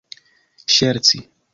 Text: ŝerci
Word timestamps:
ŝerci 0.75 1.23